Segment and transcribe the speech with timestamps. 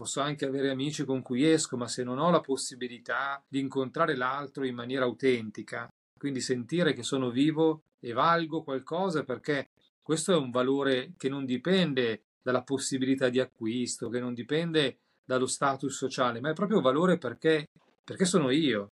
[0.00, 4.16] posso anche avere amici con cui esco, ma se non ho la possibilità di incontrare
[4.16, 9.68] l'altro in maniera autentica, quindi sentire che sono vivo e valgo qualcosa perché
[10.00, 15.44] questo è un valore che non dipende dalla possibilità di acquisto, che non dipende dallo
[15.44, 17.68] status sociale, ma è proprio valore perché,
[18.02, 18.92] perché sono io.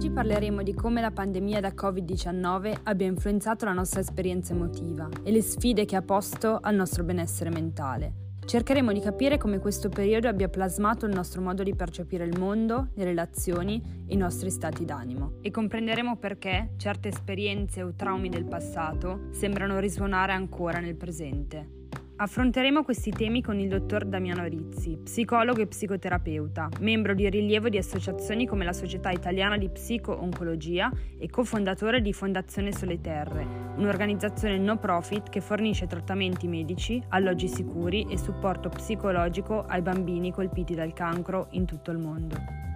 [0.00, 5.30] Oggi parleremo di come la pandemia da Covid-19 abbia influenzato la nostra esperienza emotiva e
[5.30, 8.38] le sfide che ha posto al nostro benessere mentale.
[8.46, 12.88] Cercheremo di capire come questo periodo abbia plasmato il nostro modo di percepire il mondo,
[12.94, 18.46] le relazioni e i nostri stati d'animo e comprenderemo perché certe esperienze o traumi del
[18.46, 21.79] passato sembrano risuonare ancora nel presente.
[22.20, 27.78] Affronteremo questi temi con il dottor Damiano Rizzi, psicologo e psicoterapeuta, membro di rilievo di
[27.78, 33.46] associazioni come la Società Italiana di Psico-Oncologia e cofondatore di Fondazione Sole Terre,
[33.76, 40.74] un'organizzazione no profit che fornisce trattamenti medici, alloggi sicuri e supporto psicologico ai bambini colpiti
[40.74, 42.69] dal cancro in tutto il mondo.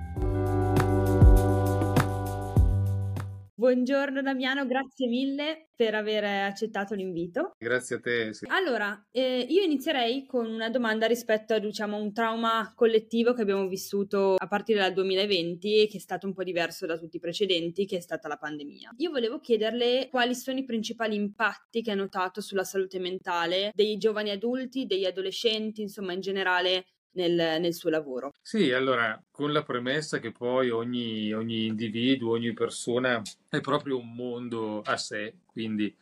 [3.57, 7.53] Buongiorno Damiano, grazie mille per aver accettato l'invito.
[7.57, 8.35] Grazie a te.
[8.35, 8.47] Sì.
[8.49, 13.69] Allora, eh, io inizierei con una domanda rispetto a diciamo, un trauma collettivo che abbiamo
[13.69, 17.21] vissuto a partire dal 2020 e che è stato un po' diverso da tutti i
[17.21, 18.91] precedenti, che è stata la pandemia.
[18.97, 23.97] Io volevo chiederle quali sono i principali impatti che ha notato sulla salute mentale dei
[23.99, 28.33] giovani adulti, degli adolescenti, insomma in generale nel, nel, suo lavoro.
[28.41, 34.15] Sì, allora, con la premessa che poi ogni, ogni individuo, ogni persona è proprio un
[34.15, 35.95] mondo a sé, quindi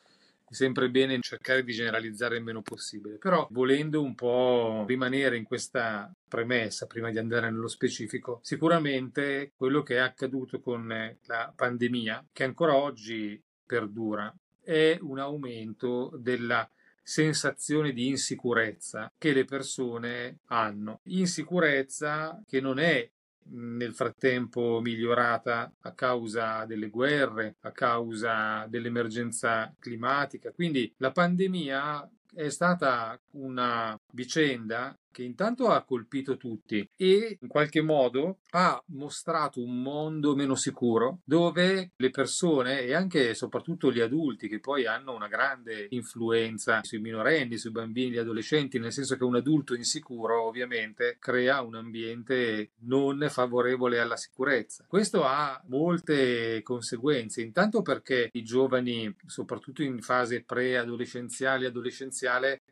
[0.53, 5.45] è sempre bene cercare di generalizzare il meno possibile, però volendo un po' rimanere in
[5.45, 12.27] questa premessa prima di andare nello specifico, sicuramente quello che è accaduto con la pandemia,
[12.33, 16.69] che ancora oggi perdura, è un aumento della
[17.03, 21.00] sensazione di insicurezza che le persone hanno.
[21.05, 23.09] Insicurezza che non è
[23.44, 30.53] nel frattempo migliorata a causa delle guerre, a causa dell'emergenza climatica.
[30.53, 37.83] Quindi la pandemia è stata una vicenda che intanto ha colpito tutti e in qualche
[37.83, 44.01] modo ha mostrato un mondo meno sicuro dove le persone e anche e soprattutto gli
[44.01, 49.17] adulti che poi hanno una grande influenza sui minorenni, sui bambini, gli adolescenti, nel senso
[49.17, 54.84] che un adulto insicuro ovviamente crea un ambiente non favorevole alla sicurezza.
[54.89, 62.62] Questo ha molte conseguenze, intanto perché i giovani, soprattutto in fase preadolescenziale e adolescenziale,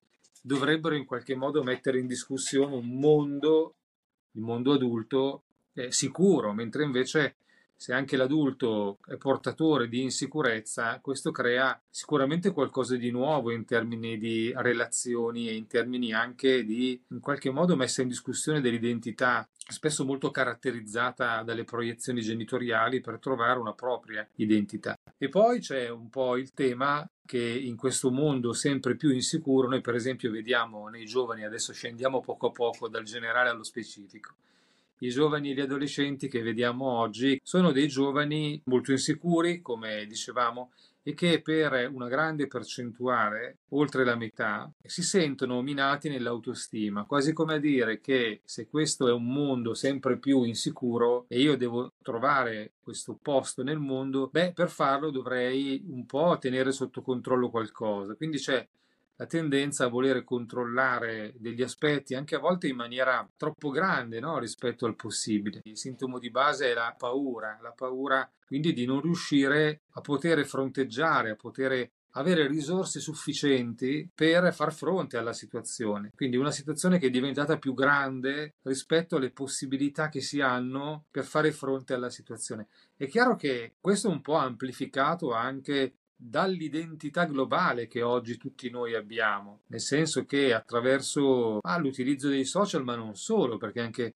[0.41, 3.75] dovrebbero in qualche modo mettere in discussione un mondo,
[4.33, 5.43] il mondo adulto,
[5.75, 7.37] eh, sicuro, mentre invece
[7.81, 14.19] se anche l'adulto è portatore di insicurezza, questo crea sicuramente qualcosa di nuovo in termini
[14.19, 20.05] di relazioni e in termini anche di in qualche modo messa in discussione dell'identità, spesso
[20.05, 24.99] molto caratterizzata dalle proiezioni genitoriali per trovare una propria identità.
[25.17, 29.81] E poi c'è un po' il tema che in questo mondo sempre più insicuro noi
[29.81, 34.35] per esempio vediamo nei giovani, adesso scendiamo poco a poco dal generale allo specifico,
[35.01, 40.73] i giovani e gli adolescenti che vediamo oggi sono dei giovani molto insicuri, come dicevamo,
[41.03, 47.55] e che per una grande percentuale, oltre la metà, si sentono minati nell'autostima, quasi come
[47.55, 52.75] a dire che se questo è un mondo sempre più insicuro e io devo trovare
[52.81, 58.15] questo posto nel mondo, beh, per farlo dovrei un po' tenere sotto controllo qualcosa.
[58.15, 58.67] Quindi c'è
[59.21, 64.39] la tendenza a volere controllare degli aspetti anche a volte in maniera troppo grande no?
[64.39, 65.61] rispetto al possibile.
[65.65, 70.47] Il sintomo di base è la paura, la paura quindi di non riuscire a poter
[70.47, 76.13] fronteggiare, a poter avere risorse sufficienti per far fronte alla situazione.
[76.15, 81.25] Quindi una situazione che è diventata più grande rispetto alle possibilità che si hanno per
[81.25, 82.69] fare fronte alla situazione.
[82.97, 88.95] È chiaro che questo è un po' amplificato anche dall'identità globale che oggi tutti noi
[88.95, 94.15] abbiamo, nel senso che attraverso ah, l'utilizzo dei social, ma non solo, perché anche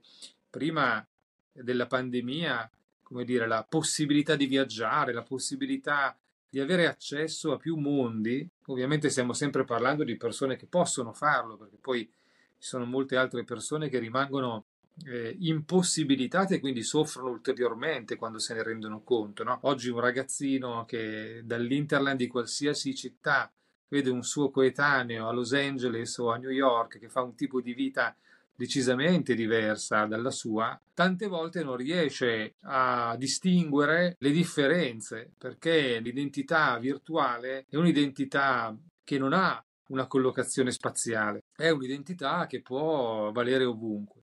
[0.49, 1.05] prima
[1.53, 2.69] della pandemia,
[3.01, 6.17] come dire, la possibilità di viaggiare, la possibilità
[6.49, 11.55] di avere accesso a più mondi, ovviamente stiamo sempre parlando di persone che possono farlo,
[11.55, 14.65] perché poi ci sono molte altre persone che rimangono
[15.05, 19.43] eh, impossibilitate e quindi soffrono ulteriormente quando se ne rendono conto.
[19.43, 19.59] No?
[19.63, 23.51] Oggi un ragazzino che dall'interland di qualsiasi città
[23.87, 27.61] vede un suo coetaneo a Los Angeles o a New York che fa un tipo
[27.61, 28.15] di vita
[28.55, 37.65] decisamente diversa dalla sua, tante volte non riesce a distinguere le differenze perché l'identità virtuale
[37.67, 44.22] è un'identità che non ha una collocazione spaziale, è un'identità che può valere ovunque.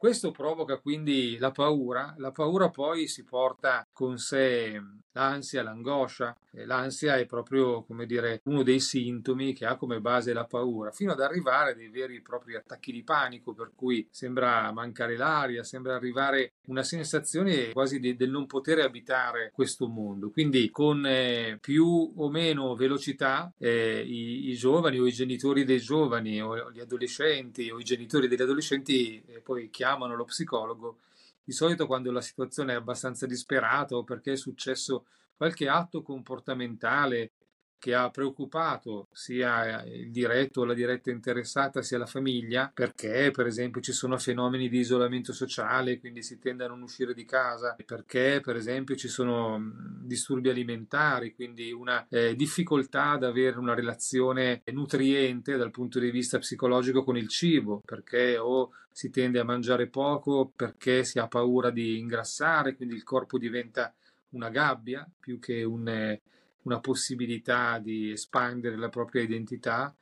[0.00, 4.80] Questo provoca quindi la paura, la paura poi si porta con sé
[5.12, 10.44] l'ansia, l'angoscia, l'ansia è proprio, come dire, uno dei sintomi che ha come base la
[10.44, 14.72] paura, fino ad arrivare a dei veri e propri attacchi di panico, per cui sembra
[14.72, 20.30] mancare l'aria, sembra arrivare una sensazione quasi del non poter abitare questo mondo.
[20.30, 25.80] Quindi con eh, più o meno velocità eh, i, i, giovani o i genitori dei
[25.80, 30.98] giovani o gli adolescenti o i genitori degli adolescenti eh, poi chiamano lo psicologo
[31.42, 35.06] di solito quando la situazione è abbastanza disperata o perché è successo
[35.36, 37.32] qualche atto comportamentale
[37.80, 43.46] che ha preoccupato sia il diretto o la diretta interessata sia la famiglia perché per
[43.46, 47.74] esempio ci sono fenomeni di isolamento sociale quindi si tende a non uscire di casa
[47.84, 49.58] perché per esempio ci sono
[50.02, 56.38] disturbi alimentari quindi una eh, difficoltà ad avere una relazione nutriente dal punto di vista
[56.38, 61.70] psicologico con il cibo perché o si tende a mangiare poco perché si ha paura
[61.70, 63.94] di ingrassare quindi il corpo diventa
[64.30, 66.20] una gabbia più che un eh,
[66.62, 69.94] una possibilità di espandere la propria identità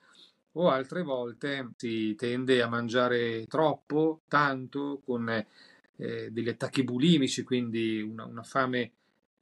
[0.53, 8.01] o altre volte si tende a mangiare troppo, tanto, con eh, degli attacchi bulimici, quindi
[8.01, 8.93] una, una fame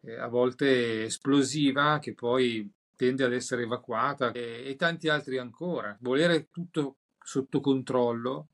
[0.03, 5.97] eh, a volte esplosiva che poi tende ad essere evacuata e, e tanti altri ancora.
[6.01, 8.49] Volere tutto sotto controllo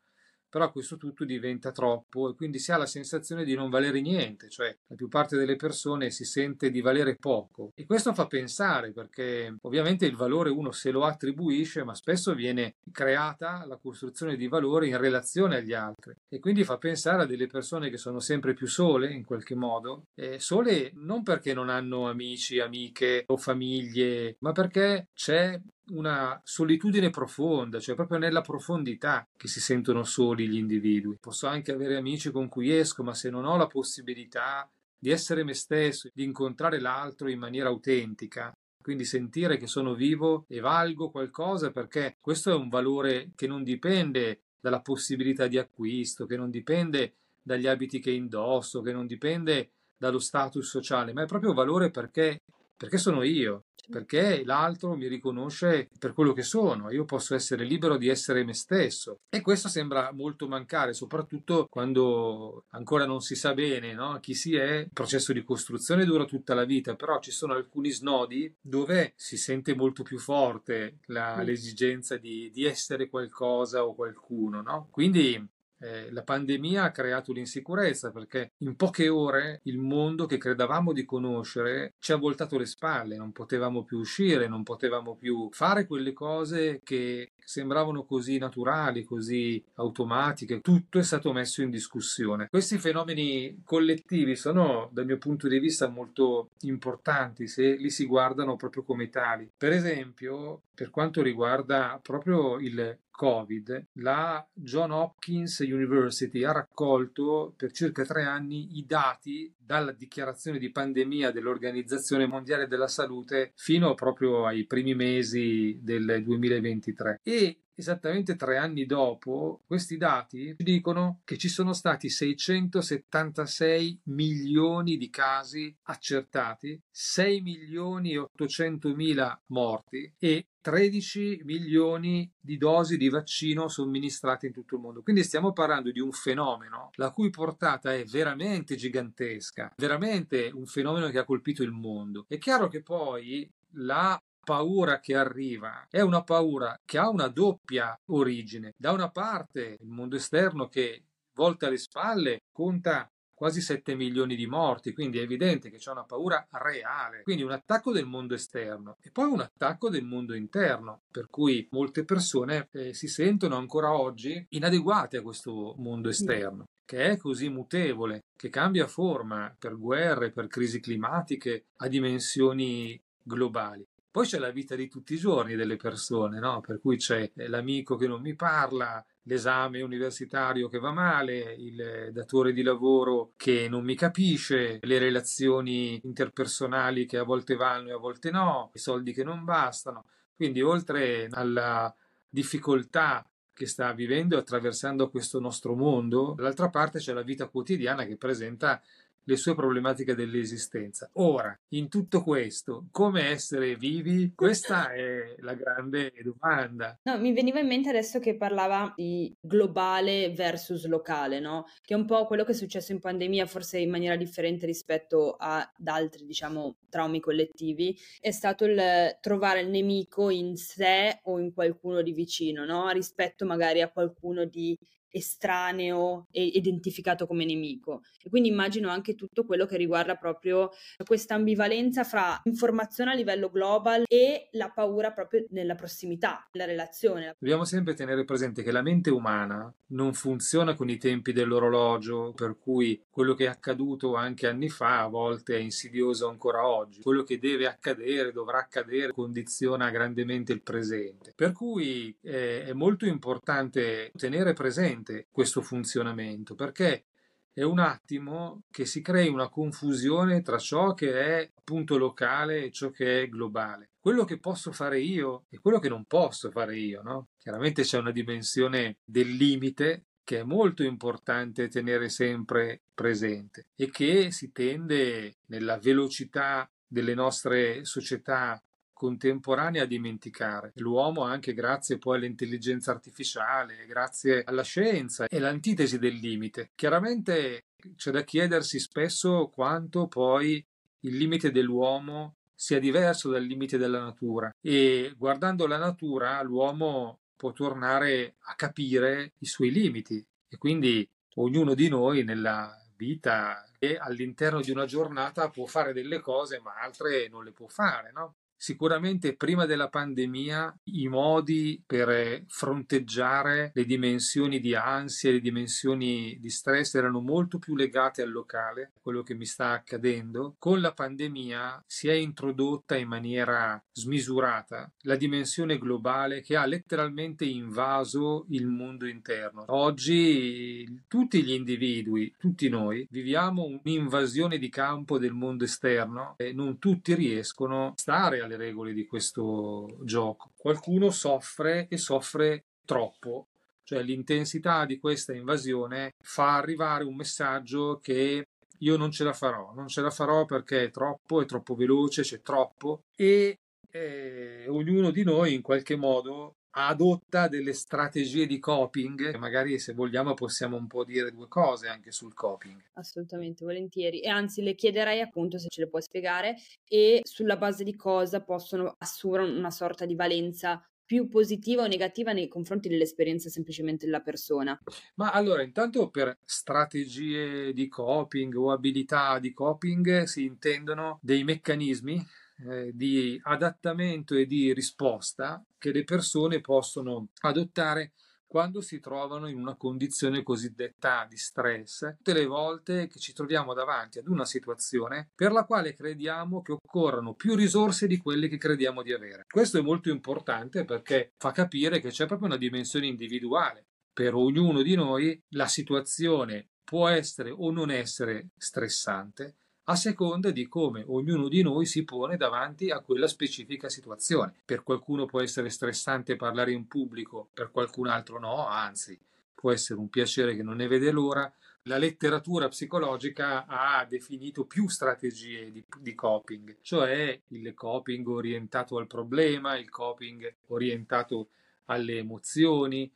[0.52, 4.50] però questo tutto diventa troppo e quindi si ha la sensazione di non valere niente,
[4.50, 7.72] cioè la più parte delle persone si sente di valere poco.
[7.75, 12.75] E questo fa pensare perché ovviamente il valore uno se lo attribuisce ma spesso viene
[12.93, 16.14] creata la costruzione di valore in relazione agli altri.
[16.28, 20.08] E quindi fa pensare a delle persone che sono sempre più sole in qualche modo,
[20.14, 25.58] e sole non perché non hanno amici, amiche o famiglie, ma perché c'è
[25.93, 31.17] una solitudine profonda, cioè proprio nella profondità che si sentono soli gli individui.
[31.21, 34.69] Posso anche avere amici con cui esco, ma se non ho la possibilità
[34.99, 40.44] di essere me stesso, di incontrare l'altro in maniera autentica, quindi sentire che sono vivo
[40.49, 46.27] e valgo qualcosa perché questo è un valore che non dipende dalla possibilità di acquisto,
[46.27, 51.27] che non dipende dagli abiti che indosso, che non dipende dallo status sociale, ma è
[51.27, 52.41] proprio valore perché
[52.83, 57.96] perché sono io, perché l'altro mi riconosce per quello che sono, io posso essere libero
[57.96, 59.20] di essere me stesso.
[59.29, 64.19] E questo sembra molto mancare, soprattutto quando ancora non si sa bene no?
[64.20, 64.79] chi si è.
[64.79, 69.37] Il processo di costruzione dura tutta la vita, però ci sono alcuni snodi dove si
[69.37, 74.62] sente molto più forte la, l'esigenza di, di, essere qualcosa o qualcuno.
[74.62, 74.88] No?
[74.90, 75.44] Quindi
[75.82, 81.05] eh, la pandemia ha creato l'insicurezza perché in poche ore il mondo che credevamo di
[81.05, 86.12] conoscere ci ha voltato le spalle, non potevamo più uscire, non potevamo più fare quelle
[86.12, 92.49] cose che sembravano così naturali, così automatiche, tutto è stato messo in discussione.
[92.49, 98.56] Questi fenomeni collettivi sono dal mio punto di vista molto importanti se li si guardano
[98.56, 99.50] proprio come tali.
[99.56, 107.70] Per esempio, per quanto riguarda proprio il Covid, la John Hopkins University ha raccolto per
[107.70, 114.47] circa tre anni i dati dalla dichiarazione di pandemia dell'Organizzazione Mondiale della Salute fino proprio
[114.47, 121.49] ai primi mesi del 2023 e esattamente tre anni dopo, questi dati dicono che ci
[121.49, 131.42] sono stati 676 milioni di casi accertati, 6 milioni e 800 mila morti e 13
[131.45, 135.02] milioni di dosi di vaccino somministrate in tutto il mondo.
[135.02, 141.09] Quindi stiamo parlando di un fenomeno la cui portata è veramente gigantesca, veramente un fenomeno
[141.09, 142.25] che ha colpito il mondo.
[142.28, 147.99] È chiaro che poi la paura che arriva è una paura che ha una doppia
[148.07, 148.73] origine.
[148.76, 151.04] Da una parte il mondo esterno che
[151.35, 153.11] volta le spalle conta
[153.42, 157.50] quasi 7 milioni di morti, quindi è evidente che c'è una paura reale, quindi un
[157.50, 162.68] attacco del mondo esterno e poi un attacco del mondo interno, per cui molte persone
[162.70, 168.49] eh, si sentono ancora oggi inadeguate a questo mondo esterno che è così mutevole, che
[168.49, 173.84] cambia forma per guerre, per crisi climatiche a dimensioni globali.
[174.08, 176.61] Poi c'è la vita di tutti i giorni delle persone, no?
[176.61, 182.52] per cui c'è l'amico che non mi parla, l'esame universitario che va male, il datore
[182.52, 187.99] di lavoro che non mi capisce, le relazioni interpersonali che a volte vanno e a
[187.99, 190.07] volte no, i soldi che non bastano.
[190.35, 191.95] Quindi oltre alla
[192.29, 193.25] difficoltà
[193.55, 198.17] che sta vivendo e attraversando questo nostro mondo, dall'altra parte c'è la vita quotidiana che
[198.17, 198.83] presenta
[199.25, 201.09] le sue problematiche dell'esistenza.
[201.14, 204.33] Ora, in tutto questo, come essere vivi?
[204.35, 206.99] Questa è la grande domanda.
[207.02, 211.67] No, mi veniva in mente adesso che parlava di globale versus locale, no?
[211.81, 215.37] Che è un po' quello che è successo in pandemia, forse in maniera differente rispetto
[215.38, 221.52] ad altri, diciamo, traumi collettivi, è stato il trovare il nemico in sé o in
[221.52, 222.88] qualcuno di vicino, no?
[222.91, 224.79] Rispetto magari a qualcuno di
[225.12, 228.02] estraneo e identificato come nemico.
[228.23, 230.71] E quindi immagino anche tutto quello che riguarda proprio
[231.04, 237.37] questa ambivalenza fra informazione a livello global e la paura proprio nella prossimità, nella relazione.
[237.38, 242.57] Dobbiamo sempre tenere presente che la mente umana non funziona con i tempi dell'orologio, per
[242.59, 247.02] cui quello che è accaduto anche anni fa a volte è insidioso ancora oggi.
[247.02, 251.33] Quello che deve accadere, dovrà accadere, condiziona grandemente il presente.
[251.37, 257.06] Per cui eh, è molto importante tenere presente efficiente questo funzionamento perché
[257.52, 262.71] è un attimo che si crei una confusione tra ciò che è appunto locale e
[262.71, 263.90] ciò che è globale.
[264.00, 267.28] Quello che posso fare io e quello che non posso fare io, no?
[267.37, 274.30] Chiaramente c'è una dimensione del limite che è molto importante tenere sempre presente e che
[274.30, 278.62] si tende nella velocità delle nostre società
[279.02, 280.71] contemporanea a dimenticare.
[280.76, 286.71] L'uomo, anche grazie poi all'intelligenza artificiale, grazie alla scienza, è l'antitesi del limite.
[286.76, 287.64] Chiaramente
[287.97, 290.64] c'è da chiedersi spesso quanto poi
[291.00, 297.52] il limite dell'uomo sia diverso dal limite della natura e guardando la natura l'uomo può
[297.52, 304.61] tornare a capire i suoi limiti e quindi ognuno di noi nella vita e all'interno
[304.61, 308.37] di una giornata può fare delle cose ma altre non le può fare, no?
[308.62, 316.49] Sicuramente prima della pandemia i modi per fronteggiare le dimensioni di ansia, le dimensioni di
[316.49, 320.54] stress erano molto più legati al locale, quello che mi sta accadendo.
[320.61, 327.45] Con la pandemia si è introdotta in maniera smisurata la dimensione globale che ha letteralmente
[327.45, 329.64] invaso il mondo interno.
[329.66, 336.78] Oggi tutti gli individui, tutti noi, viviamo un'invasione di campo del mondo esterno e non
[336.78, 340.50] tutti riescono a stare alle le regole di questo gioco.
[340.56, 343.49] Qualcuno soffre e soffre troppo,
[343.85, 348.47] cioè l'intensità di questa invasione fa arrivare un messaggio che
[348.78, 352.23] io non ce la farò, non ce la farò perché è troppo, è troppo veloce,
[352.23, 353.04] c'è troppo.
[353.16, 353.59] E
[353.90, 360.35] eh, ognuno di noi in qualche modo adotta delle strategie di coping, magari se vogliamo
[360.35, 362.81] possiamo un po' dire due cose anche sul coping.
[362.95, 364.21] Assolutamente, volentieri.
[364.21, 366.57] E anzi le chiederei appunto se ce le puoi spiegare
[366.88, 372.33] e sulla base di cosa possono assumere una sorta di valenza più positiva o negativa
[372.33, 374.81] nei confronti dell'esperienza semplicemente della persona?
[375.17, 382.26] Ma allora, intanto per strategie di coping o abilità di coping si intendono dei meccanismi
[382.69, 388.12] eh, di adattamento e di risposta che le persone possono adottare
[388.52, 393.73] quando si trovano in una condizione cosiddetta di stress, tutte le volte che ci troviamo
[393.73, 398.59] davanti ad una situazione per la quale crediamo che occorrano più risorse di quelle che
[398.59, 399.47] crediamo di avere.
[399.49, 403.87] Questo è molto importante perché fa capire che c'è proprio una dimensione individuale.
[404.12, 410.69] Per ognuno di noi la situazione può essere o non essere stressante, a seconda di
[410.69, 414.55] come ognuno di noi si pone davanti a quella specifica situazione.
[414.65, 419.19] Per qualcuno può essere stressante parlare in pubblico, per qualcun altro no, anzi
[419.62, 421.53] può essere un piacere che non ne vede l'ora.
[421.87, 429.09] La letteratura psicologica ha definito più strategie di, di coping, cioè il coping orientato al
[429.09, 431.51] problema, il coping orientato
[431.87, 433.11] alle emozioni,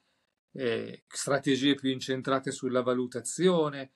[0.53, 3.91] eh, strategie più incentrate sulla valutazione,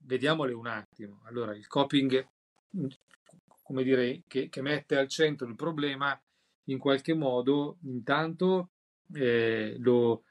[0.00, 1.22] vediamole un attimo.
[1.24, 2.26] Allora, il coping,
[3.62, 6.20] come dire, che, che mette al centro il problema,
[6.64, 8.70] in qualche modo, intanto
[9.12, 10.24] eh, lo,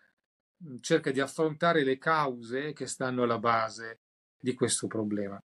[0.81, 3.99] cerca di affrontare le cause che stanno alla base
[4.39, 5.41] di questo problema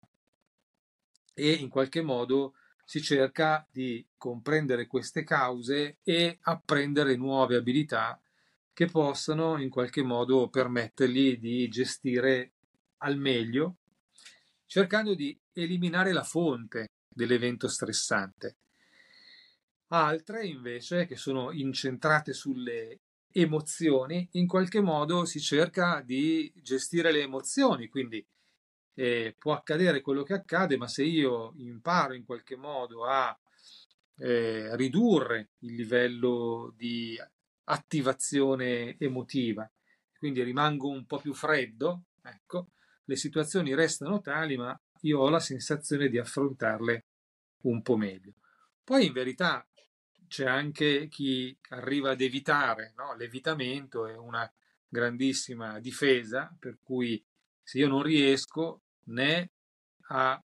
[1.33, 2.53] e in qualche modo
[2.85, 8.19] si cerca di comprendere queste cause e apprendere nuove abilità
[8.73, 12.51] che possano in qualche modo permettergli di gestire
[12.97, 13.77] al meglio
[14.73, 18.55] cercando di eliminare la fonte dell'evento stressante.
[19.89, 23.01] Altre invece che sono incentrate sulle
[23.31, 28.25] emozioni, in qualche modo si cerca di gestire le emozioni, quindi
[28.95, 33.39] eh, può accadere quello che accade, ma se io imparo in qualche modo a
[34.17, 37.15] eh, ridurre il livello di
[37.65, 39.71] attivazione emotiva,
[40.17, 42.69] quindi rimango un po' più freddo, ecco,
[43.05, 47.05] le situazioni restano tali, ma io ho la sensazione di affrontarle
[47.63, 48.33] un po' meglio.
[48.83, 49.65] Poi in verità
[50.27, 53.13] c'è anche chi arriva ad evitare, no?
[53.15, 54.51] l'evitamento è una
[54.87, 57.23] grandissima difesa, per cui
[57.61, 59.49] se io non riesco né
[60.07, 60.41] a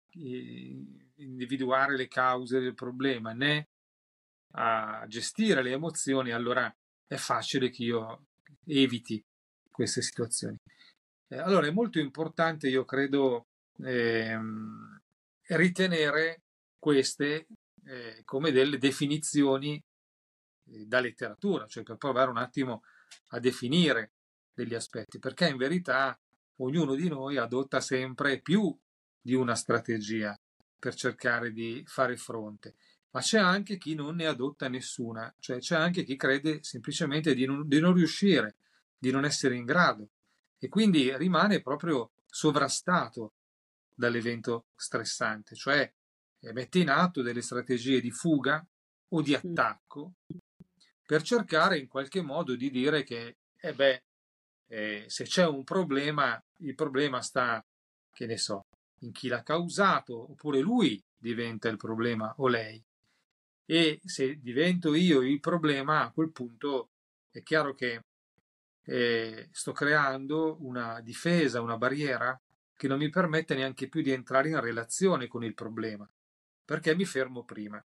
[1.15, 3.67] individuare le cause del problema né
[4.57, 6.73] a gestire le emozioni, allora
[7.07, 8.25] è facile che io
[8.65, 9.23] eviti
[9.69, 10.57] queste situazioni.
[11.27, 13.47] Eh, allora è molto importante, io credo,
[13.79, 15.01] ehm,
[15.47, 16.43] ritenere
[16.77, 17.47] queste
[17.85, 19.81] eh, come delle definizioni
[20.67, 22.83] eh, da letteratura, cioè per provare un attimo
[23.29, 24.11] a definire
[24.53, 26.17] degli aspetti, perché in verità
[26.57, 28.75] ognuno di noi adotta sempre più
[29.19, 30.39] di una strategia
[30.77, 32.75] per cercare di fare fronte,
[33.11, 37.45] ma c'è anche chi non ne adotta nessuna, cioè c'è anche chi crede semplicemente di
[37.45, 38.57] non, di non riuscire,
[38.97, 40.09] di non essere in grado
[40.65, 43.33] e quindi rimane proprio sovrastato
[43.93, 45.91] dall'evento stressante, cioè
[46.53, 48.65] mette in atto delle strategie di fuga
[49.09, 50.13] o di attacco
[51.05, 54.03] per cercare in qualche modo di dire che, eh beh,
[54.67, 57.63] eh, se c'è un problema, il problema sta,
[58.11, 58.65] che ne so,
[59.01, 62.83] in chi l'ha causato, oppure lui diventa il problema o lei.
[63.67, 66.89] E se divento io il problema, a quel punto
[67.29, 68.01] è chiaro che
[68.85, 72.39] eh, sto creando una difesa, una barriera
[72.75, 76.09] che non mi permette neanche più di entrare in relazione con il problema,
[76.63, 77.83] perché mi fermo prima.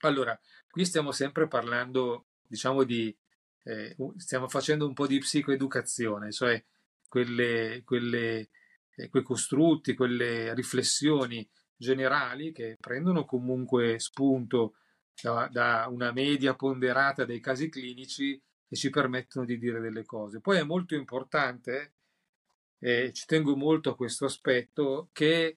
[0.00, 0.38] Allora,
[0.70, 3.16] qui stiamo sempre parlando, diciamo, di
[3.64, 6.62] eh, stiamo facendo un po' di psicoeducazione, cioè
[7.08, 8.50] quelle, quelle,
[8.94, 14.74] eh, quei costrutti, quelle riflessioni generali che prendono comunque spunto
[15.20, 20.40] da, da, una media ponderata dei casi clinici e ci permettono di dire delle cose.
[20.40, 21.94] Poi è molto importante,
[22.78, 25.56] eh, ci tengo molto a questo aspetto, che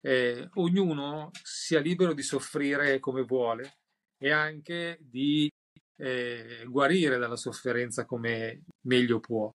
[0.00, 3.78] eh, ognuno sia libero di soffrire come vuole
[4.18, 5.50] e anche di
[5.96, 9.52] eh, guarire dalla sofferenza come meglio può.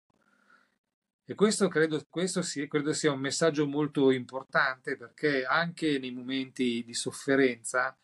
[1.29, 6.83] E questo credo, questo sia, credo sia un messaggio molto importante perché anche nei momenti
[6.85, 7.97] di sofferenza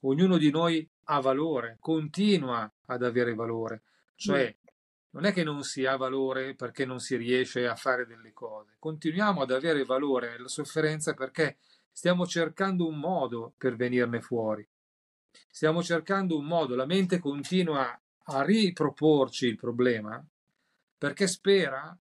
[0.00, 3.82] ognuno di noi ha valore, continua ad avere valore.
[4.22, 4.56] Cioè,
[5.10, 8.76] non è che non si ha valore perché non si riesce a fare delle cose,
[8.78, 11.58] continuiamo ad avere valore nella sofferenza perché
[11.90, 14.66] stiamo cercando un modo per venirne fuori.
[15.50, 20.24] Stiamo cercando un modo, la mente continua a riproporci il problema
[20.96, 21.96] perché spera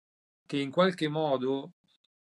[0.45, 1.73] che in qualche modo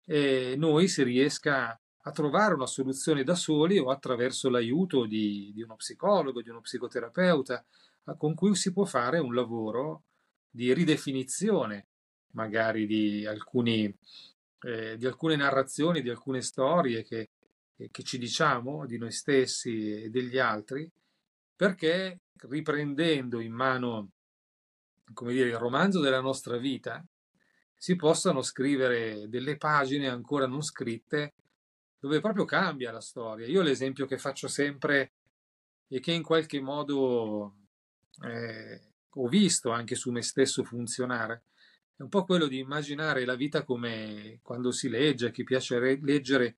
[0.07, 5.62] eh, noi si riesca a trovare una soluzione da soli o attraverso l'aiuto di, di
[5.62, 7.64] uno psicologo, di uno psicoterapeuta,
[8.16, 10.04] con cui si può fare un lavoro
[10.50, 11.86] di ridefinizione
[12.32, 13.94] magari di, alcuni,
[14.60, 17.30] eh, di alcune narrazioni, di alcune storie che,
[17.90, 20.90] che ci diciamo di noi stessi e degli altri,
[21.54, 24.10] perché riprendendo in mano
[25.12, 27.04] come dire, il romanzo della nostra vita,
[27.74, 31.34] si possano scrivere delle pagine ancora non scritte
[31.98, 33.46] dove proprio cambia la storia.
[33.46, 35.12] Io l'esempio che faccio sempre
[35.88, 37.62] e che in qualche modo
[38.27, 41.44] eh, ho visto anche su me stesso funzionare
[41.96, 45.79] è un po' quello di immaginare la vita come quando si legge, a chi piace
[45.79, 46.57] re- leggere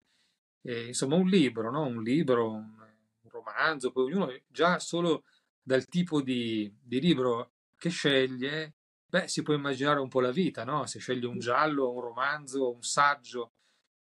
[0.63, 1.85] eh, insomma un libro, no?
[1.85, 2.73] un libro, un,
[3.23, 5.25] un, romanzo, poi ognuno già solo
[5.61, 8.75] dal tipo di, di libro che sceglie
[9.07, 10.87] beh, si può immaginare un po' la vita, no?
[10.87, 13.53] Se scegli un giallo, un romanzo, un saggio,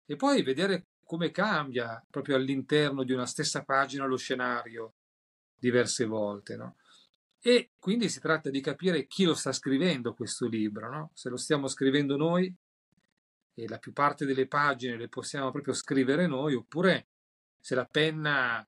[0.05, 4.95] e poi vedere come cambia proprio all'interno di una stessa pagina lo scenario
[5.55, 6.75] diverse volte, no?
[7.41, 11.11] E quindi si tratta di capire chi lo sta scrivendo questo libro, no?
[11.13, 12.53] Se lo stiamo scrivendo noi
[13.53, 17.07] e la più parte delle pagine le possiamo proprio scrivere noi, oppure
[17.59, 18.65] se la penna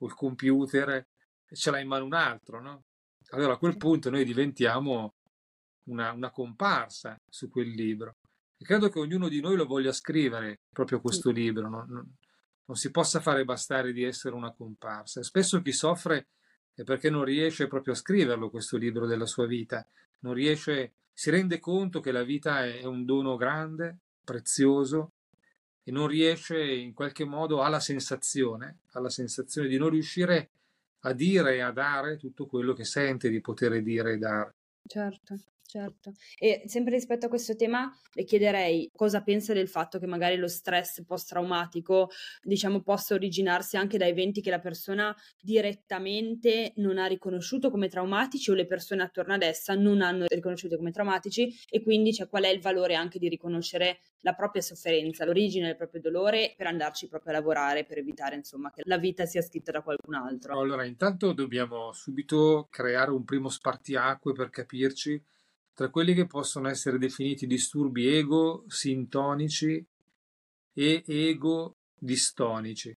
[0.00, 1.06] o il computer
[1.52, 2.84] ce l'ha in mano un altro, no?
[3.30, 5.14] Allora a quel punto noi diventiamo
[5.84, 8.16] una, una comparsa su quel libro.
[8.56, 12.16] E credo che ognuno di noi lo voglia scrivere proprio questo libro, non, non,
[12.64, 15.22] non si possa fare bastare di essere una comparsa.
[15.22, 16.28] Spesso chi soffre
[16.78, 19.84] è perché non riesce proprio a scriverlo questo libro della sua vita,
[20.20, 25.10] non riesce, si rende conto che la vita è un dono grande, prezioso,
[25.82, 30.50] e non riesce in qualche modo, ha la sensazione, ha la sensazione di non riuscire
[31.00, 34.54] a dire e a dare tutto quello che sente di poter dire e dare.
[34.86, 35.36] Certo.
[35.68, 36.14] Certo.
[36.38, 40.48] E sempre rispetto a questo tema, le chiederei cosa pensa del fatto che magari lo
[40.48, 42.08] stress post-traumatico,
[42.42, 48.50] diciamo, possa originarsi anche da eventi che la persona direttamente non ha riconosciuto come traumatici
[48.50, 52.44] o le persone attorno ad essa non hanno riconosciuto come traumatici e quindi cioè, qual
[52.44, 57.08] è il valore anche di riconoscere la propria sofferenza, l'origine del proprio dolore per andarci
[57.08, 60.58] proprio a lavorare, per evitare insomma che la vita sia scritta da qualcun altro.
[60.58, 65.22] Allora, intanto dobbiamo subito creare un primo spartiacque per capirci
[65.78, 69.86] tra quelli che possono essere definiti disturbi ego sintonici
[70.74, 72.92] e ego distonici.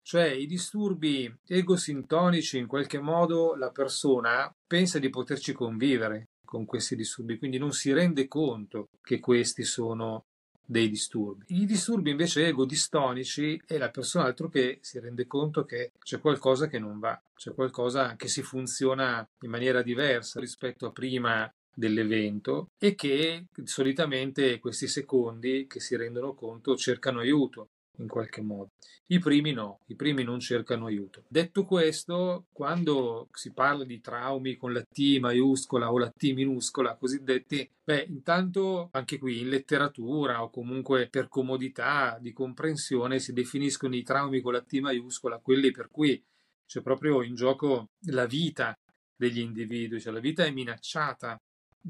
[0.00, 6.94] Cioè i disturbi egosintonici in qualche modo la persona pensa di poterci convivere con questi
[6.94, 10.26] disturbi, quindi non si rende conto che questi sono
[10.64, 11.46] dei disturbi.
[11.48, 16.68] I disturbi invece ego-distonici è la persona altro che si rende conto che c'è qualcosa
[16.68, 22.70] che non va, c'è qualcosa che si funziona in maniera diversa rispetto a prima dell'evento
[22.78, 28.70] e che solitamente questi secondi che si rendono conto cercano aiuto in qualche modo.
[29.08, 31.24] I primi no, i primi non cercano aiuto.
[31.28, 36.96] Detto questo, quando si parla di traumi con la T maiuscola o la T minuscola,
[36.96, 43.94] cosiddetti, beh, intanto anche qui in letteratura o comunque per comodità di comprensione si definiscono
[43.94, 46.22] i traumi con la T maiuscola, quelli per cui
[46.66, 48.76] c'è proprio in gioco la vita
[49.14, 51.38] degli individui, cioè la vita è minacciata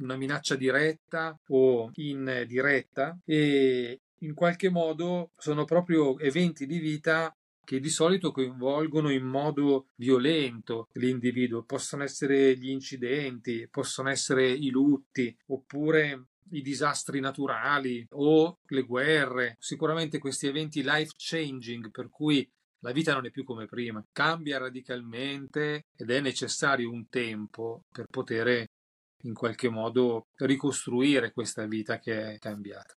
[0.00, 7.80] una minaccia diretta o indiretta e in qualche modo sono proprio eventi di vita che
[7.80, 11.64] di solito coinvolgono in modo violento l'individuo.
[11.64, 19.56] Possono essere gli incidenti, possono essere i lutti, oppure i disastri naturali o le guerre.
[19.58, 22.46] Sicuramente questi eventi life changing per cui
[22.80, 28.06] la vita non è più come prima, cambia radicalmente ed è necessario un tempo per
[28.10, 28.66] poter
[29.24, 32.96] in qualche modo ricostruire questa vita che è cambiata.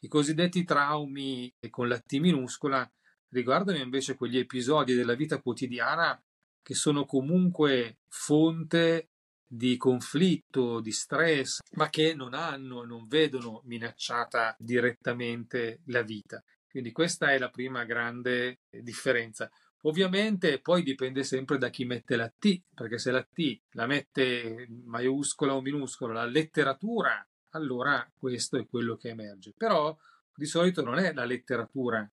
[0.00, 2.88] I cosiddetti traumi con la T minuscola
[3.30, 6.20] riguardano invece quegli episodi della vita quotidiana
[6.62, 9.08] che sono comunque fonte
[9.46, 16.42] di conflitto, di stress, ma che non hanno, non vedono minacciata direttamente la vita.
[16.70, 19.50] Quindi questa è la prima grande differenza.
[19.82, 24.66] Ovviamente poi dipende sempre da chi mette la T, perché se la T la mette
[24.84, 29.54] maiuscola o minuscola la letteratura, allora questo è quello che emerge.
[29.56, 29.96] Però
[30.34, 32.08] di solito non è la letteratura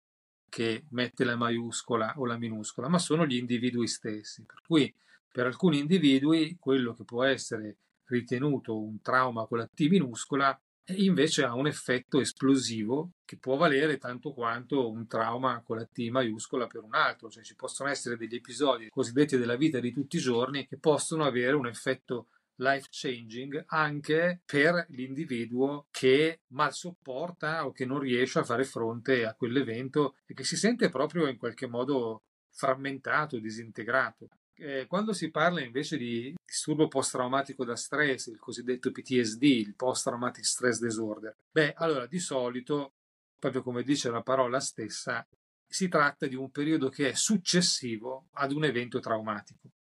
[0.48, 4.44] che mette la maiuscola o la minuscola, ma sono gli individui stessi.
[4.44, 4.94] Per cui
[5.32, 10.58] per alcuni individui quello che può essere ritenuto un trauma con la T minuscola
[10.94, 16.08] invece ha un effetto esplosivo che può valere tanto quanto un trauma con la T
[16.10, 20.18] maiuscola per un altro, cioè ci possono essere degli episodi cosiddetti della vita di tutti
[20.18, 27.66] i giorni che possono avere un effetto life changing anche per l'individuo che mal sopporta
[27.66, 31.38] o che non riesce a fare fronte a quell'evento e che si sente proprio in
[31.38, 34.30] qualche modo frammentato, disintegrato.
[34.58, 40.46] Eh, quando si parla invece di disturbo post-traumatico da stress, il cosiddetto PTSD, il post-traumatic
[40.46, 42.94] stress disorder, beh, allora di solito,
[43.38, 45.28] proprio come dice la parola stessa,
[45.68, 49.72] si tratta di un periodo che è successivo ad un evento traumatico,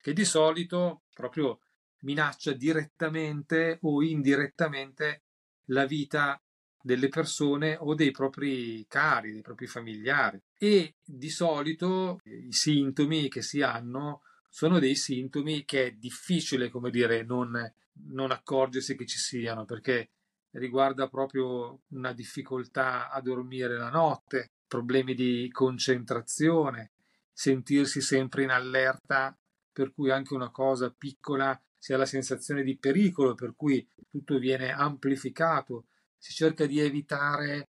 [0.00, 1.60] che di solito proprio
[2.02, 5.22] minaccia direttamente o indirettamente
[5.66, 6.40] la vita
[6.80, 10.40] delle persone o dei propri cari, dei propri familiari.
[10.62, 14.20] E di solito i sintomi che si hanno
[14.50, 17.72] sono dei sintomi che è difficile, come dire, non,
[18.08, 20.10] non accorgersi che ci siano, perché
[20.50, 26.90] riguarda proprio una difficoltà a dormire la notte, problemi di concentrazione,
[27.32, 29.34] sentirsi sempre in allerta,
[29.72, 34.38] per cui anche una cosa piccola si ha la sensazione di pericolo, per cui tutto
[34.38, 35.86] viene amplificato,
[36.18, 37.68] si cerca di evitare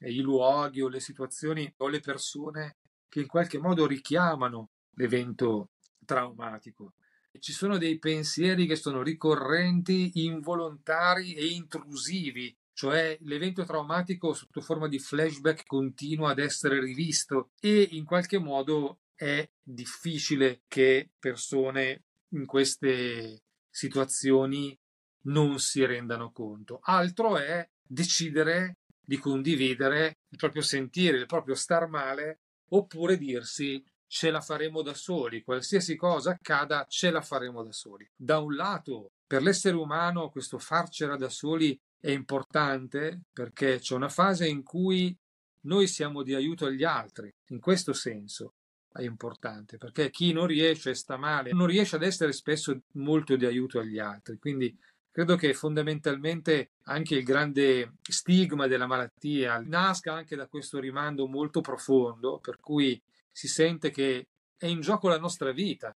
[0.00, 2.76] i luoghi o le situazioni o le persone
[3.08, 5.70] che in qualche modo richiamano l'evento
[6.04, 6.94] traumatico.
[7.38, 14.88] Ci sono dei pensieri che sono ricorrenti, involontari e intrusivi, cioè l'evento traumatico sotto forma
[14.88, 22.46] di flashback continua ad essere rivisto e in qualche modo è difficile che persone in
[22.46, 24.78] queste situazioni
[25.22, 26.78] non si rendano conto.
[26.82, 28.78] Altro è decidere
[29.08, 32.40] di condividere il proprio sentire, il proprio star male,
[32.72, 38.06] oppure dirsi ce la faremo da soli, qualsiasi cosa accada ce la faremo da soli.
[38.14, 44.10] Da un lato, per l'essere umano questo farcela da soli è importante perché c'è una
[44.10, 45.16] fase in cui
[45.62, 48.56] noi siamo di aiuto agli altri, in questo senso
[48.92, 53.46] è importante perché chi non riesce sta male, non riesce ad essere spesso molto di
[53.46, 54.76] aiuto agli altri, quindi
[55.18, 61.60] credo che fondamentalmente anche il grande stigma della malattia nasca anche da questo rimando molto
[61.60, 63.02] profondo, per cui
[63.32, 65.92] si sente che è in gioco la nostra vita,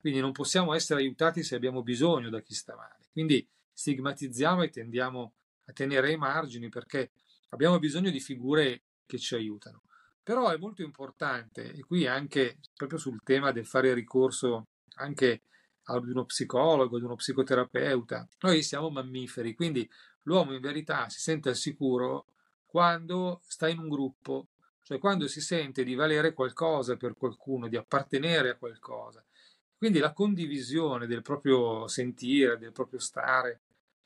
[0.00, 3.06] quindi non possiamo essere aiutati se abbiamo bisogno da chi sta male.
[3.12, 5.34] Quindi stigmatizziamo e tendiamo
[5.66, 7.12] a tenere ai margini perché
[7.50, 9.82] abbiamo bisogno di figure che ci aiutano.
[10.20, 15.42] Però è molto importante, e qui anche proprio sul tema del fare ricorso anche
[15.84, 19.88] ad uno psicologo, ad uno psicoterapeuta, noi siamo mammiferi, quindi
[20.22, 22.26] l'uomo in verità si sente al sicuro
[22.66, 24.48] quando sta in un gruppo,
[24.82, 29.24] cioè quando si sente di valere qualcosa per qualcuno, di appartenere a qualcosa.
[29.76, 33.60] Quindi la condivisione del proprio sentire, del proprio stare,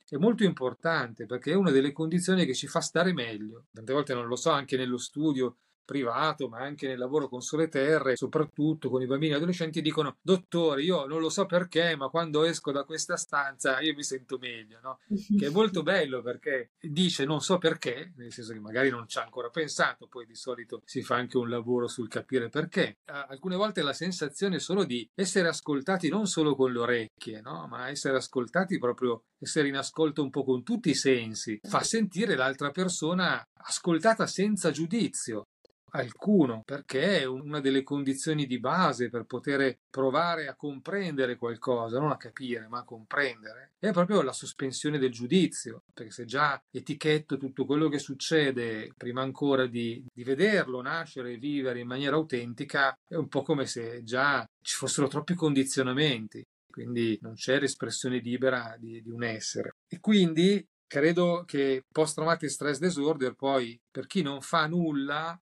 [0.08, 3.64] è molto importante perché è una delle condizioni che ci fa stare meglio.
[3.72, 5.56] Tante volte non lo so, anche nello studio
[5.88, 10.18] privato, ma anche nel lavoro con Sole Terre, soprattutto con i bambini e adolescenti, dicono:
[10.20, 14.36] Dottore, io non lo so perché, ma quando esco da questa stanza io mi sento
[14.36, 14.98] meglio, no?
[15.38, 19.18] Che è molto bello perché dice non so perché, nel senso che magari non ci
[19.18, 22.98] ha ancora pensato, poi di solito si fa anche un lavoro sul capire perché.
[23.06, 27.66] Alcune volte la sensazione è solo di essere ascoltati non solo con le orecchie, no?
[27.66, 32.34] Ma essere ascoltati proprio essere in ascolto un po' con tutti i sensi, fa sentire
[32.34, 35.46] l'altra persona ascoltata senza giudizio
[35.90, 42.10] alcuno, perché è una delle condizioni di base per poter provare a comprendere qualcosa, non
[42.10, 47.36] a capire, ma a comprendere, è proprio la sospensione del giudizio, perché se già etichetto
[47.36, 52.96] tutto quello che succede prima ancora di, di vederlo nascere e vivere in maniera autentica,
[53.08, 58.76] è un po' come se già ci fossero troppi condizionamenti, quindi non c'è l'espressione libera
[58.78, 59.76] di, di un essere.
[59.88, 65.38] E quindi credo che post-traumatic stress disorder poi per chi non fa nulla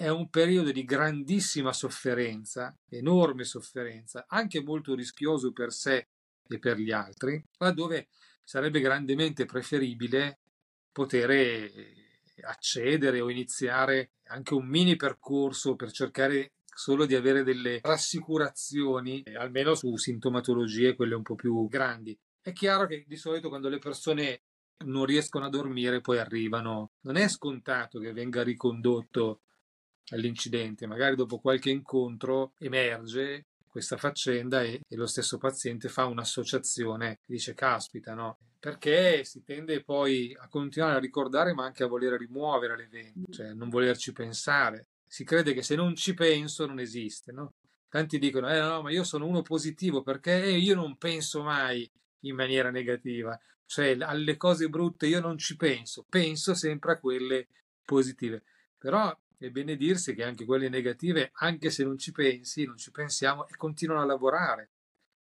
[0.00, 6.08] è un periodo di grandissima sofferenza, enorme sofferenza, anche molto rischioso per sé
[6.48, 8.08] e per gli altri, laddove
[8.42, 10.38] sarebbe grandemente preferibile
[10.90, 11.70] poter eh,
[12.44, 19.36] accedere o iniziare anche un mini percorso per cercare solo di avere delle rassicurazioni, eh,
[19.36, 22.18] almeno su sintomatologie quelle un po' più grandi.
[22.40, 24.44] È chiaro che di solito quando le persone
[24.86, 29.42] non riescono a dormire poi arrivano, non è scontato che venga ricondotto
[30.10, 37.12] all'incidente, magari dopo qualche incontro emerge questa faccenda e, e, lo stesso paziente fa un'associazione
[37.12, 38.38] e dice caspita no?
[38.58, 43.52] Perché si tende poi a continuare a ricordare ma anche a voler rimuovere l'evento cioè
[43.54, 44.88] non volerci pensare.
[45.06, 47.54] Si crede che se non ci penso non esiste no?
[47.88, 51.88] tanti dicono eh no ma io sono uno positivo perché io non penso mai
[52.20, 53.38] in maniera negativa.
[53.64, 57.46] Cioè alle cose brutte io non ci penso penso sempre a quelle
[57.84, 58.42] positive.
[58.76, 62.90] Però è bene dirsi che anche quelle negative, anche se non ci pensi, non ci
[62.90, 64.70] pensiamo, e continuano a lavorare,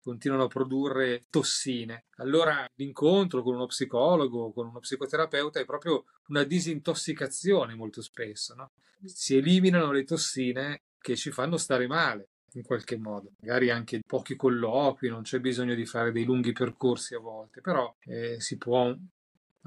[0.02, 2.06] continuano a produrre tossine.
[2.18, 8.56] Allora l'incontro con uno psicologo, con uno psicoterapeuta è proprio una disintossicazione molto spesso.
[8.56, 8.72] No?
[9.04, 13.34] Si eliminano le tossine che ci fanno stare male in qualche modo.
[13.42, 17.96] Magari anche pochi colloqui, non c'è bisogno di fare dei lunghi percorsi a volte, però
[18.06, 18.96] eh, si può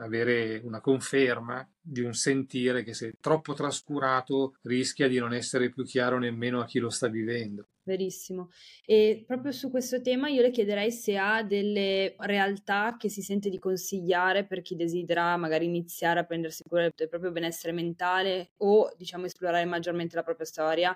[0.00, 5.84] avere una conferma di un sentire che se troppo trascurato rischia di non essere più
[5.84, 7.66] chiaro nemmeno a chi lo sta vivendo.
[7.82, 8.50] Verissimo.
[8.84, 13.48] E proprio su questo tema io le chiederei se ha delle realtà che si sente
[13.48, 18.92] di consigliare per chi desidera magari iniziare a prendersi cura del proprio benessere mentale o
[18.96, 20.94] diciamo esplorare maggiormente la propria storia,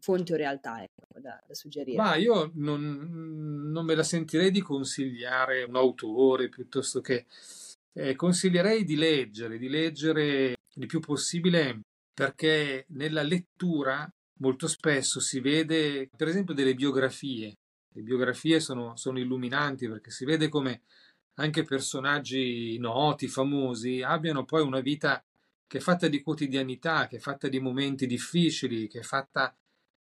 [0.00, 1.96] fonti o realtà ecco, da, da suggerire.
[1.96, 7.24] Ma io non, non me la sentirei di consigliare un autore piuttosto che
[7.94, 11.80] eh, consiglierei di leggere, di leggere il più possibile
[12.12, 17.54] perché nella lettura molto spesso si vede, per esempio, delle biografie.
[17.94, 20.82] Le biografie sono, sono illuminanti perché si vede come
[21.34, 25.22] anche personaggi noti, famosi, abbiano poi una vita
[25.66, 29.54] che è fatta di quotidianità, che è fatta di momenti difficili, che è fatta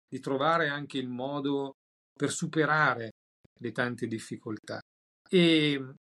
[0.08, 1.76] di trovare anche il modo
[2.16, 3.10] per superare
[3.58, 4.80] le tante difficoltà.
[5.28, 5.94] E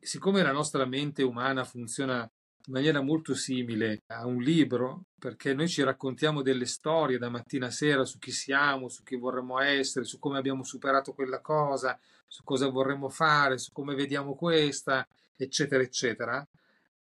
[0.00, 2.28] siccome la nostra mente umana funziona
[2.66, 7.66] in maniera molto simile a un libro, perché noi ci raccontiamo delle storie da mattina
[7.66, 11.98] a sera su chi siamo, su chi vorremmo essere, su come abbiamo superato quella cosa,
[12.26, 16.46] su cosa vorremmo fare, su come vediamo questa, eccetera, eccetera,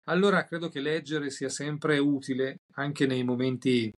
[0.04, 3.92] allora credo che leggere sia sempre utile anche nei momenti,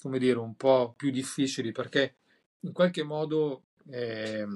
[0.00, 2.16] come dire, un po' più difficili, perché
[2.60, 4.46] in qualche modo eh,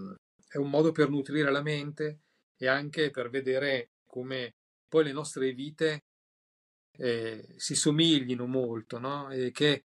[0.48, 2.20] è un modo per nutrire la mente,
[2.56, 4.54] e anche per vedere come
[4.88, 6.04] poi le nostre vite
[6.98, 9.30] eh, si somiglino molto, no?
[9.30, 9.84] E che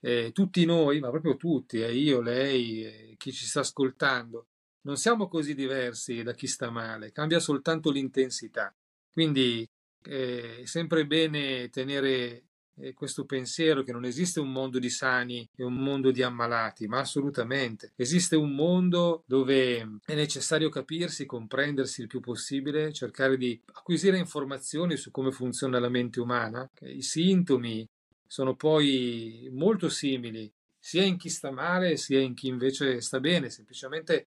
[0.00, 4.46] eh, tutti noi, ma proprio tutti, eh, io, lei, chi ci sta ascoltando,
[4.82, 8.74] non siamo così diversi da chi sta male, cambia soltanto l'intensità.
[9.12, 9.68] Quindi
[10.04, 12.44] eh, è sempre bene tenere
[12.76, 16.86] eh, questo pensiero che non esiste un mondo di sani e un mondo di ammalati,
[16.86, 17.92] ma assolutamente.
[17.96, 24.96] Esiste un mondo dove è necessario capirsi, comprendersi il più possibile, cercare di acquisire informazioni
[24.96, 26.68] su come funziona la mente umana.
[26.80, 27.86] I sintomi
[28.26, 30.50] sono poi molto simili
[30.84, 34.26] sia in chi sta male sia in chi invece sta bene, semplicemente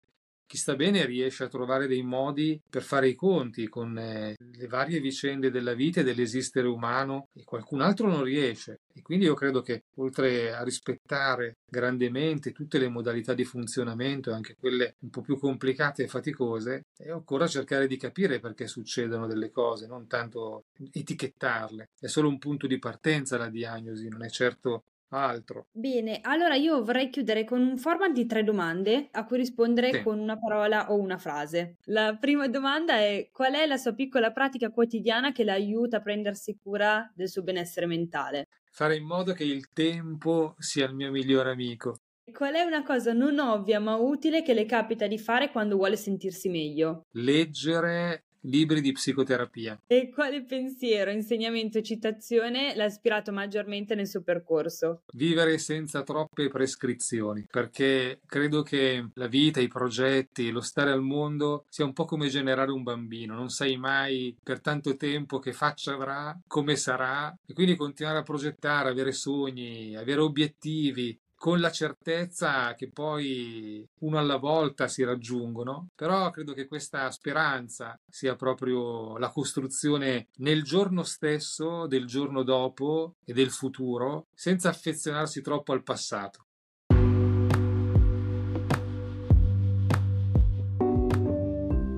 [0.49, 4.67] chi sta bene riesce a trovare dei modi per fare i conti con eh, le
[4.67, 8.81] varie vicende della vita e dell'esistere umano e qualcun altro non riesce.
[8.95, 14.57] E quindi io credo che oltre a rispettare grandemente tutte le modalità di funzionamento, anche
[14.59, 19.87] quelle un po' più complicate e faticose, occorre cercare di capire perché succedono delle cose,
[19.87, 21.91] non tanto etichettarle.
[22.01, 25.67] È solo un punto di partenza la diagnosi, non è certo altro.
[25.73, 30.03] Bene, allora io vorrei chiudere con un format di tre domande a cui rispondere sì.
[30.03, 31.77] con una parola o una frase.
[31.85, 36.03] La prima domanda è qual è la sua piccola pratica quotidiana che la aiuta a
[36.03, 38.47] prendersi cura del suo benessere mentale?
[38.71, 41.97] Fare in modo che il tempo sia il mio migliore amico.
[42.31, 45.97] Qual è una cosa non ovvia ma utile che le capita di fare quando vuole
[45.97, 47.07] sentirsi meglio?
[47.13, 49.81] Leggere libri di psicoterapia.
[49.87, 55.03] E quale pensiero, insegnamento e citazione l'ha ispirato maggiormente nel suo percorso?
[55.13, 61.65] Vivere senza troppe prescrizioni, perché credo che la vita, i progetti, lo stare al mondo
[61.69, 65.93] sia un po' come generare un bambino, non sai mai per tanto tempo che faccia
[65.93, 72.75] avrà, come sarà e quindi continuare a progettare, avere sogni, avere obiettivi, con la certezza
[72.75, 79.31] che poi uno alla volta si raggiungono, però credo che questa speranza sia proprio la
[79.31, 86.48] costruzione nel giorno stesso, del giorno dopo e del futuro, senza affezionarsi troppo al passato.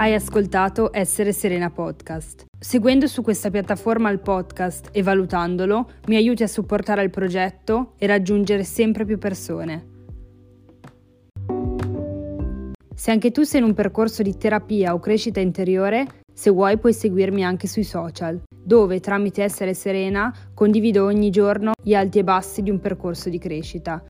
[0.00, 2.46] Hai ascoltato Essere Serena Podcast.
[2.58, 8.06] Seguendo su questa piattaforma il podcast e valutandolo, mi aiuti a supportare il progetto e
[8.06, 9.88] raggiungere sempre più persone.
[12.94, 16.94] Se anche tu sei in un percorso di terapia o crescita interiore, se vuoi puoi
[16.94, 22.62] seguirmi anche sui social, dove tramite Essere Serena condivido ogni giorno gli alti e bassi
[22.62, 24.02] di un percorso di crescita.